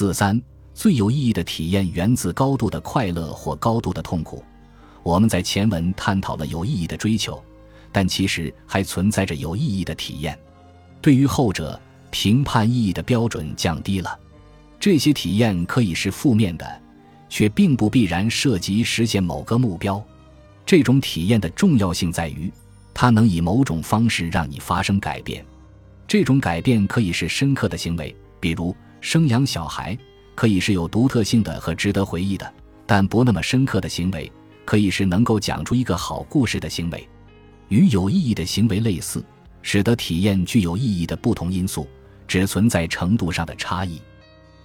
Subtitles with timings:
[0.00, 0.40] 四三，
[0.72, 4.42] 最有意义的体验源自高度的快乐或高度的痛苦。
[5.02, 7.38] 我们在前文探讨了有意义的追求，
[7.92, 10.38] 但其实还存在着有意义的体验。
[11.02, 11.78] 对于后者，
[12.10, 14.18] 评判意义的标准降低了。
[14.78, 16.80] 这些体验可以是负面的，
[17.28, 20.02] 却并不必然涉及实现某个目标。
[20.64, 22.50] 这种体验的重要性在于，
[22.94, 25.44] 它能以某种方式让你发生改变。
[26.08, 29.96] 这种改变可以是深刻的行为，比如生养小孩；
[30.34, 32.52] 可以是有独特性的和值得回忆的，
[32.86, 34.30] 但不那么深刻的行为；
[34.64, 37.08] 可以是能够讲出一个好故事的行为。
[37.68, 39.24] 与有意义的行为类似，
[39.62, 41.88] 使得体验具有意义的不同因素，
[42.26, 44.00] 只存在程度上的差异。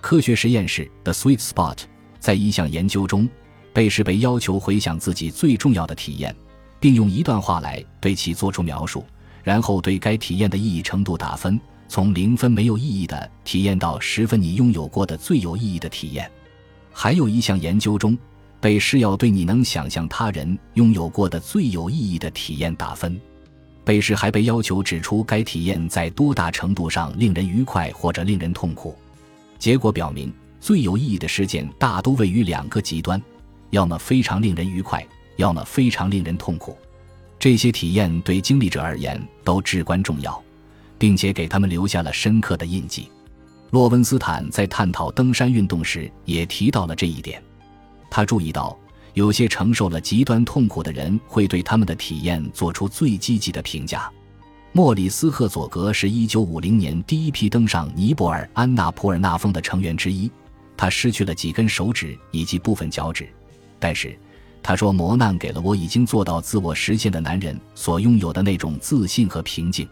[0.02, 1.78] 科学实验室的 Sweet Spot
[2.20, 3.28] 在一项研究中，
[3.74, 6.36] 被试被要求回想自己最重要的体验，
[6.80, 9.06] 并用一段话来对其做出描述。
[9.44, 16.30] 然后对该体验的意义程度打分，从零分没有意义的体验到十分你拥有过的最有意义的体验。
[16.92, 18.18] 还有一项研究中，
[18.60, 23.20] 被试要对你能想象他人拥有过的最有意义的体验打分。
[23.84, 28.98] 被试还被要求指出该体验在多大程度上令人愉快或者令人痛苦。
[29.60, 33.22] 结果表明，最有意义的事件大都位于两个极端：
[33.70, 36.76] 要么非常令人愉快，要么非常令人痛苦。
[37.38, 40.42] 这些体验对经历者而言都至关重要，
[40.98, 43.10] 并且给他们留下了深刻的印记。
[43.72, 47.42] 洛温斯坦在探讨登山运动时也提到了这一点。
[48.10, 48.78] 他注意到，
[49.14, 54.10] 有些承受了极端痛苦的人会对他们的体验做出最积极的评价。
[54.72, 60.30] 莫里斯·赫佐格是一九五零年第一批登上尼泊尔安纳普尔纳峰的成员之一，
[60.78, 63.28] 他失去了几根手指以及部分脚趾，
[63.80, 64.18] 但是。
[64.68, 69.88] 他说：“磨难给了我已经做到自我实现的男人所拥有的那种自信和平静。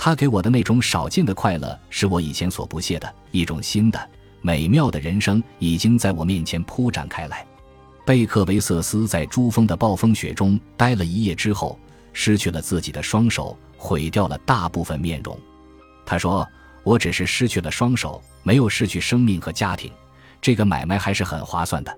[0.00, 4.08] 他给我的那种少见的快乐，是我以前所不屑的一种新的
[4.40, 7.44] 美妙的人生，已经在我面前铺展开来。”
[8.06, 11.76] 贝克维瑟斯在珠峰的暴风雪中待了一夜之后，
[12.12, 15.36] 失去了自己的双手，毁掉了大部分面容。
[16.06, 16.46] 他说
[16.84, 19.90] ：“我只是失去了双手，没有失去生命和家庭。
[20.40, 21.92] 这个买卖还是很划算的。”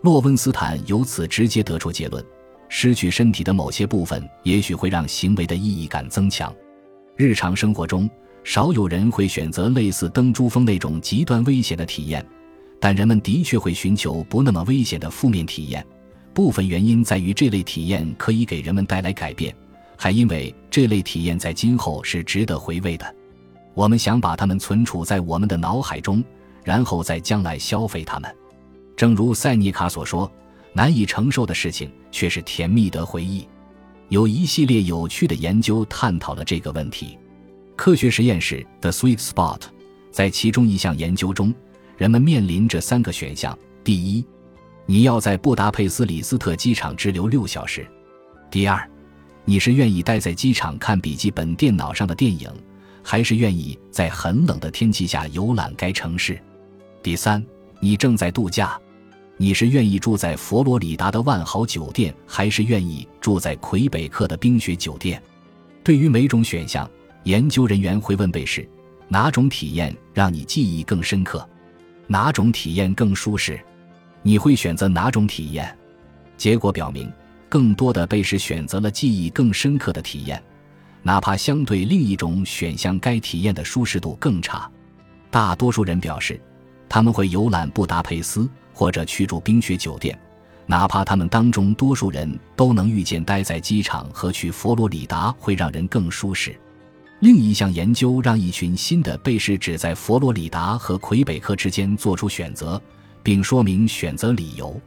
[0.00, 2.24] 洛温斯坦由此直接得出结论：
[2.70, 6.52] 失去身体的某些部分，也许会让行为的意义感增强。
[7.16, 8.10] 日常生活中，
[8.42, 12.26] 少有人会选择类似登珠峰那种极端危险的体验，
[12.80, 15.84] 但人们的确会寻求不那么危险的负面体验。
[16.32, 19.54] 部分原因在于这类体验可以给人们带来改变，
[19.96, 23.14] 还因为这类体验在今后是值得回味的。
[23.74, 26.22] 我们想把它们存储在我们的脑海中，
[26.64, 28.28] 然后在将来消费它们。
[28.96, 30.28] 正如塞尼卡所说，
[30.72, 33.46] 难以承受的事情却是甜蜜的回忆。
[34.08, 37.18] 有一系列有趣的研究探讨了这个问题。
[37.76, 39.60] 科学实验室 The Sweet Spot
[40.12, 41.52] 在其中一项研究中，
[41.96, 44.24] 人们面临着三个选项：第一，
[44.86, 47.82] 你要在布达佩斯里斯特机场滞留六小时；
[48.50, 48.88] 第二，
[49.44, 52.48] 你是愿意待在机场看笔记本电脑上的电影，
[53.02, 56.34] 还是愿意在很冷的天气下游览该城市；
[57.02, 57.44] 第三，
[57.80, 58.80] 你正在度假。
[59.36, 65.20] 你是愿意住在佛罗里达的万豪酒店，还是愿意住在魁北克的冰雪酒店？
[65.82, 66.88] 对于每种选项，
[67.24, 68.68] 研究人员会问被试：
[69.08, 71.46] 哪种体验让你记忆更深刻？
[72.06, 73.58] 哪种体验更舒适？
[74.22, 75.76] 你会选择哪种体验？
[76.36, 77.12] 结果表明，
[77.48, 80.40] 更多的被试选择了记忆更深刻的体验，
[81.02, 84.70] 哪怕相对另一种选项，该体验的舒适度更差。
[85.28, 86.40] 大多数人表示，
[86.88, 88.48] 他们会游览布达佩斯。
[88.74, 90.18] 或者去住冰雪酒店，
[90.66, 96.54] 哪怕他们当中多数人都能预见待在机场和去佛罗里达会让人更舒适。
[97.20, 102.78] 另一项研究让一群新的被试只在佛罗里达和魁北克之间做出选择，
[103.22, 104.78] 并说明选择理由。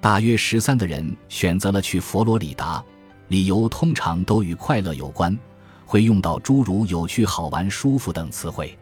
[0.00, 2.84] 大约十三的人选择了去佛罗里达，
[3.28, 5.36] 理由通常都与快乐有关，
[5.84, 8.76] 会用到诸如有趣、好玩、舒服等词汇。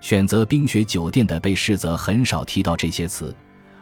[0.00, 3.34] 选择冰雪酒店的被试则很少提到这些词。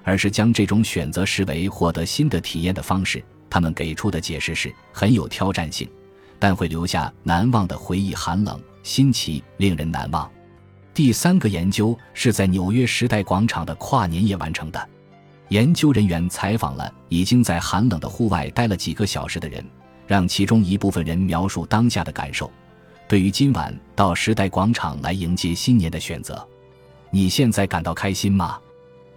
[0.06, 3.22] 而是将这种选择视为获得新的体验的方式。
[3.50, 5.88] 他们给出的解释是很有挑战性，
[6.38, 8.14] 但会留下难忘的回忆。
[8.14, 10.30] 寒冷、新奇、令人难忘。
[10.94, 14.88] 第三个研究是在纽约时代广场的跨年夜完成的。
[15.48, 19.64] 研究人员采访了已经在寒冷的户外待了几个小时的人，
[20.06, 22.50] 让其中一部分人描述当下的感受，
[23.08, 26.46] 对于今晚到时代广场来迎接新年的选择。
[27.10, 28.58] 你现在感到开心吗？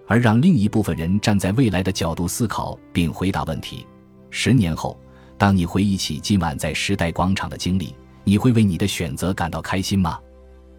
[0.09, 3.85] 而让另一部分人站在未来的角度思考并回答问题：
[4.31, 4.99] 十年后，
[5.37, 10.19] 当你回忆起今晚在时代广场的经历，你会为你的选择感到开心吗？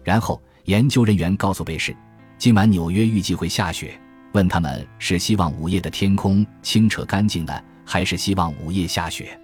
[0.03, 1.95] 然后，研究人员告诉贝氏，
[2.37, 3.97] 今晚纽约预计会下雪，
[4.33, 9.39] 问他们是希望午夜的天空清澈干净呢，还是希望午夜下雪？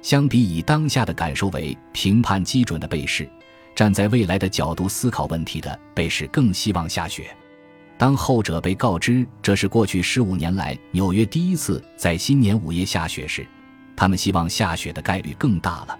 [0.00, 3.28] 相比以当下的感受为评判基准的贝氏，
[3.74, 7.36] 站在未来的角度思考问题的贝氏更希望下雪。
[7.96, 13.46] 当后者被告知这是过去十五年来纽约第一次在新年午夜下雪时，
[13.94, 15.98] 他们希望下雪的概率更大了。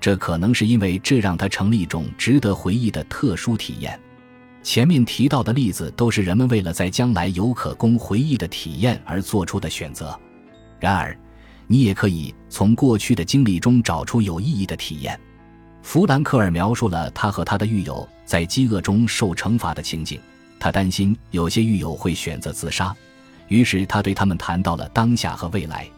[0.00, 3.98] 这可能是因为这让他成了一种值得回忆的特殊体验。
[4.62, 10.18] 前面提到的例子都是人们为了在将来有可供回忆的体验而做出的选择。
[10.80, 11.16] 然而，
[11.68, 15.18] 你也可以从过去的经历中找出有意义的体验。
[15.82, 20.20] 弗兰克尔描述了他和他的狱友在饥饿中受惩罚的情景。
[20.66, 22.92] 他担心有些狱友会选择自杀，
[23.46, 25.88] 于是他对他们谈到了当下和未来。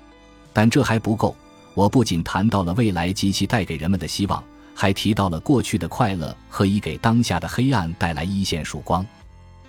[0.53, 1.35] 但这还不够。
[1.73, 4.45] 我不仅谈到了未来及其带给人们的希望。
[4.75, 9.05] 还提到了过去的快乐可以给当下的黑暗带来一线曙光。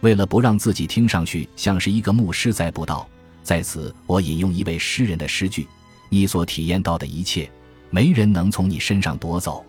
[0.02, 3.08] 为了不让自己听上去像是一个牧师在布道，
[3.42, 5.66] 在此我引用一位诗人的诗句
[6.10, 7.50] ：“你所体验到的一切，
[7.90, 9.64] 没人能从你身上夺走。”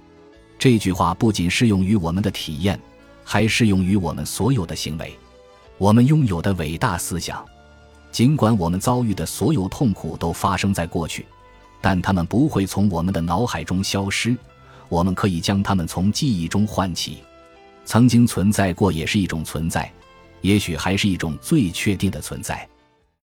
[0.58, 2.78] 这句话不仅适用于我们的体验，
[3.32, 5.16] 还适用于我们所有的行为。
[5.78, 7.46] 我们拥有的伟大思想，
[8.10, 11.24] 尽管我们遭遇的所有痛苦都发生在过去，
[11.80, 14.36] 但它们不会从我们的脑海中消失。
[14.88, 17.18] 我们可以将它们从记忆中唤起，
[17.84, 19.88] 曾经存在过也是一种存在，
[20.40, 22.68] 也许还是一种最确定的存在。